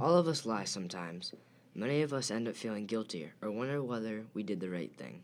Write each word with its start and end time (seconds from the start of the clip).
All 0.00 0.16
of 0.16 0.26
us 0.26 0.44
lie 0.44 0.64
sometimes. 0.64 1.32
Many 1.72 2.02
of 2.02 2.12
us 2.12 2.32
end 2.32 2.48
up 2.48 2.56
feeling 2.56 2.84
guilty 2.84 3.30
or 3.40 3.52
wonder 3.52 3.80
whether 3.80 4.24
we 4.34 4.42
did 4.42 4.58
the 4.58 4.68
right 4.68 4.92
thing. 4.96 5.22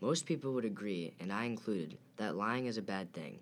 Most 0.00 0.26
people 0.26 0.52
would 0.52 0.64
agree, 0.64 1.12
and 1.18 1.32
I 1.32 1.44
included, 1.44 1.98
that 2.18 2.36
lying 2.36 2.66
is 2.66 2.78
a 2.78 2.82
bad 2.82 3.12
thing. 3.12 3.40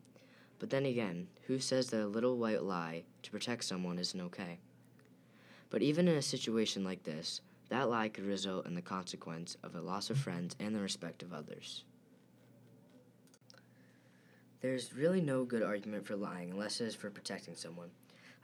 But 0.59 0.71
then 0.71 0.87
again, 0.87 1.29
who 1.47 1.59
says 1.59 1.91
that 1.91 2.03
a 2.03 2.07
little 2.07 2.39
white 2.39 2.63
lie 2.63 3.03
to 3.23 3.31
protect 3.31 3.65
someone 3.65 3.99
isn't 3.99 4.21
okay? 4.23 4.59
But 5.69 5.83
even 5.83 6.09
in 6.09 6.17
a 6.17 6.23
situation 6.23 6.83
like 6.83 7.03
this, 7.03 7.43
that 7.69 7.91
lie 7.91 8.09
could 8.09 8.25
result 8.25 8.67
in 8.67 8.75
the 8.75 8.83
consequence 8.83 9.59
of 9.63 9.75
a 9.75 9.83
loss 9.83 10.09
of 10.09 10.17
friends 10.17 10.57
and 10.59 10.75
the 10.75 10.81
respect 10.81 11.23
of 11.23 11.35
others. 11.35 11.85
There's 14.63 14.95
really 14.95 15.21
no 15.21 15.45
good 15.45 15.63
argument 15.63 16.07
for 16.07 16.17
lying 16.17 16.51
unless 16.51 16.81
it 16.81 16.87
is 16.87 16.95
for 16.95 17.11
protecting 17.11 17.55
someone. 17.55 17.91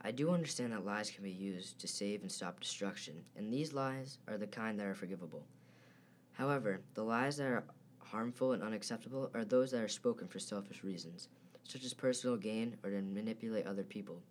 I 0.06 0.12
do 0.12 0.30
understand 0.30 0.72
that 0.72 0.84
lies 0.84 1.10
can 1.10 1.24
be 1.24 1.32
used 1.32 1.80
to 1.80 1.88
save 1.88 2.22
and 2.22 2.30
stop 2.30 2.60
destruction, 2.60 3.24
and 3.34 3.52
these 3.52 3.72
lies 3.72 4.18
are 4.28 4.38
the 4.38 4.46
kind 4.46 4.78
that 4.78 4.86
are 4.86 4.94
forgivable. 4.94 5.44
However, 6.30 6.80
the 6.94 7.02
lies 7.02 7.38
that 7.38 7.48
are 7.48 7.64
harmful 7.98 8.52
and 8.52 8.62
unacceptable 8.62 9.32
are 9.34 9.44
those 9.44 9.72
that 9.72 9.82
are 9.82 9.88
spoken 9.88 10.28
for 10.28 10.38
selfish 10.38 10.84
reasons, 10.84 11.26
such 11.64 11.84
as 11.84 11.92
personal 11.92 12.36
gain 12.36 12.76
or 12.84 12.90
to 12.90 13.02
manipulate 13.02 13.66
other 13.66 13.82
people. 13.82 14.22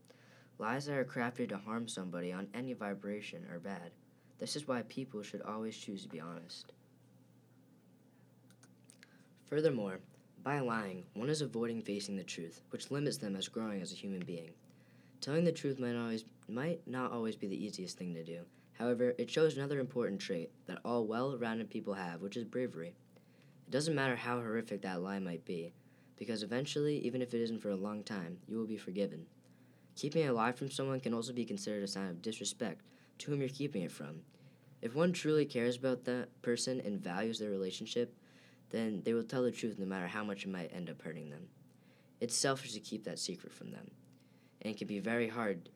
Lies 0.60 0.86
that 0.86 0.98
are 0.98 1.04
crafted 1.04 1.50
to 1.50 1.58
harm 1.58 1.90
somebody 1.90 2.32
on 2.32 2.48
any 2.54 2.72
vibration 2.72 3.46
are 3.52 3.60
bad. 3.60 3.92
This 4.40 4.56
is 4.56 4.70
why 4.70 4.84
people 4.84 5.24
should 5.24 5.42
always 5.42 5.76
choose 5.76 6.04
to 6.04 6.08
be 6.10 6.22
honest. 6.22 6.72
Furthermore, 9.44 10.00
by 10.42 10.62
lying, 10.62 11.04
one 11.16 11.28
is 11.30 11.42
avoiding 11.42 11.82
facing 11.82 12.16
the 12.16 12.24
truth, 12.24 12.62
which 12.70 12.92
limits 12.92 13.18
them 13.18 13.36
as 13.36 13.50
growing 13.50 13.82
as 13.82 13.92
a 13.92 13.96
human 13.96 14.24
being. 14.24 14.52
Telling 15.26 15.44
the 15.44 15.52
truth 15.52 15.80
might, 15.80 15.96
always, 15.96 16.24
might 16.48 16.88
not 16.88 17.12
always 17.12 17.36
be 17.36 17.48
the 17.48 17.66
easiest 17.66 17.98
thing 17.98 18.14
to 18.14 18.24
do. 18.24 18.42
However, 18.74 19.16
it 19.18 19.32
shows 19.32 19.58
another 19.58 19.80
important 19.80 20.22
trait 20.22 20.52
that 20.68 20.78
all 20.86 21.08
well 21.08 21.36
rounded 21.36 21.68
people 21.68 21.96
have, 21.96 22.22
which 22.22 22.38
is 22.38 22.44
bravery. 22.44 22.90
It 23.66 23.72
doesn't 23.72 23.96
matter 23.96 24.16
how 24.16 24.40
horrific 24.40 24.84
that 24.84 25.02
lie 25.02 25.18
might 25.18 25.44
be, 25.44 25.74
because 26.16 26.44
eventually, 26.44 27.00
even 27.00 27.24
if 27.24 27.34
it 27.34 27.42
isn't 27.42 27.64
for 27.64 27.72
a 27.72 27.76
long 27.76 28.04
time, 28.04 28.38
you 28.48 28.56
will 28.56 28.68
be 28.68 28.78
forgiven. 28.78 29.26
Keeping 29.96 30.28
a 30.28 30.32
lie 30.32 30.52
from 30.52 30.70
someone 30.70 31.00
can 31.00 31.16
also 31.16 31.34
be 31.34 31.44
considered 31.44 31.82
a 31.82 31.88
sign 31.88 32.10
of 32.10 32.22
disrespect 32.22 32.82
to 33.18 33.32
whom 33.32 33.40
you're 33.40 33.50
keeping 33.50 33.82
it 33.82 33.92
from. 33.92 34.22
If 34.84 34.94
one 34.94 35.12
truly 35.12 35.46
cares 35.46 35.76
about 35.76 36.06
that 36.06 36.40
person 36.44 36.80
and 36.86 37.04
values 37.04 37.40
their 37.40 37.50
relationship, 37.50 38.14
then 38.70 39.02
they 39.04 39.16
will 39.16 39.24
tell 39.24 39.42
the 39.42 39.50
truth 39.50 39.80
no 39.80 39.88
matter 39.88 40.06
how 40.06 40.24
much 40.24 40.46
it 40.46 40.52
might 40.52 40.72
end 40.72 40.88
up 40.88 41.02
hurting 41.02 41.32
them. 41.32 41.48
It's 42.22 42.36
selfish 42.36 42.74
to 42.74 42.80
keep 42.80 43.06
that 43.06 43.18
secret 43.18 43.52
from 43.52 43.72
them, 43.72 43.90
and 44.66 44.74
it 44.74 44.80
can 44.80 44.88
be 44.88 44.98
very 44.98 45.28
hard 45.28 45.70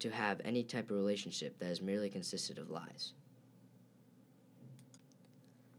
to 0.00 0.10
have 0.10 0.40
any 0.44 0.64
type 0.64 0.90
of 0.90 0.96
relationship 0.96 1.56
that 1.60 1.70
is 1.70 1.80
merely 1.80 2.10
consisted 2.10 2.58
of 2.58 2.70
lies. 2.70 3.12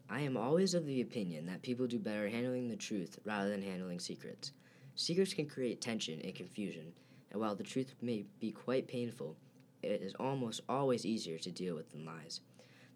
I 0.09 0.21
am 0.21 0.37
always 0.37 0.73
of 0.73 0.85
the 0.85 1.01
opinion 1.01 1.45
that 1.47 1.61
people 1.61 1.87
do 1.87 1.99
better 1.99 2.29
handling 2.29 2.69
the 2.69 2.77
truth 2.77 3.19
rather 3.25 3.49
than 3.49 3.61
handling 3.61 3.99
secrets. 3.99 4.53
Secrets 4.95 5.33
can 5.33 5.45
create 5.45 5.81
tension 5.81 6.21
and 6.23 6.33
confusion, 6.33 6.93
and 7.31 7.41
while 7.41 7.53
the 7.53 7.63
truth 7.63 7.93
may 8.01 8.25
be 8.39 8.53
quite 8.53 8.87
painful, 8.87 9.35
it 9.83 10.01
is 10.01 10.15
almost 10.21 10.61
always 10.69 11.05
easier 11.05 11.37
to 11.37 11.51
deal 11.51 11.75
with 11.75 11.91
than 11.91 12.05
lies. 12.05 12.39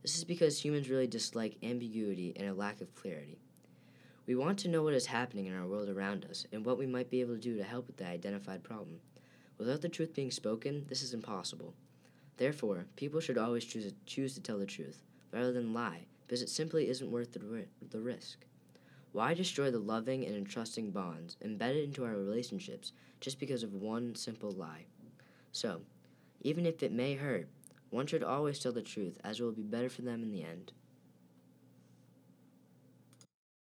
This 0.02 0.18
is 0.18 0.24
because 0.24 0.64
humans 0.64 0.90
really 0.90 1.08
dislike 1.08 1.58
ambiguity 1.62 2.31
and 2.38 2.48
a 2.48 2.54
lack 2.54 2.80
of 2.80 2.96
clarity. 2.96 3.42
We 4.26 4.36
want 4.36 4.58
to 4.60 4.70
know 4.70 4.84
what 4.84 4.94
is 4.94 5.08
happening 5.08 5.48
in 5.48 5.54
our 5.54 5.68
world 5.68 5.90
around 5.90 6.26
us 6.30 6.48
and 6.54 6.66
what 6.66 6.78
we 6.78 6.86
might 6.86 7.10
be 7.10 7.20
able 7.20 7.36
to 7.36 7.42
do 7.42 7.58
to 7.58 7.64
help 7.64 7.88
with 7.88 7.98
the 7.98 8.08
identified 8.08 8.64
problem. 8.64 9.02
Without 9.58 9.82
the 9.82 9.90
truth 9.90 10.14
being 10.14 10.32
spoken, 10.32 10.86
this 10.88 11.04
is 11.04 11.14
impossible. 11.14 11.74
Therefore, 12.38 12.86
people 12.96 13.20
should 13.20 13.38
always 13.38 13.66
choose 13.66 13.86
to, 13.86 13.94
choose 14.06 14.34
to 14.36 14.42
tell 14.42 14.58
the 14.58 14.66
truth 14.66 15.04
rather 15.34 15.52
than 15.52 15.74
lie 15.74 16.06
because 16.26 16.42
it 16.42 16.48
simply 16.50 16.90
isn't 16.90 17.12
worth 17.12 17.34
the, 17.34 17.66
the 17.90 18.00
risk. 18.00 18.46
Why 19.12 19.34
destroy 19.34 19.72
the 19.72 19.80
loving 19.80 20.26
and 20.26 20.36
entrusting 20.36 20.92
bonds 20.92 21.36
embedded 21.42 21.84
into 21.84 22.06
our 22.06 22.16
relationships 22.16 22.94
just 23.20 23.40
because 23.40 23.62
of 23.62 23.74
one 23.74 24.16
simple 24.16 24.52
lie? 24.52 24.86
So, 25.52 25.81
even 26.42 26.66
if 26.66 26.81
it 26.81 26.94
may 26.94 27.16
hurt, 27.16 27.50
one 27.90 28.08
should 28.08 28.24
always 28.24 28.58
tell 28.58 28.72
the 28.72 28.81
truth, 28.81 29.20
as 29.24 29.40
it 29.40 29.44
will 29.44 29.52
be 29.52 29.62
better 29.62 29.90
for 29.90 30.02
them 30.02 30.24
in 30.24 30.31
the 30.31 30.44
end. 30.44 30.72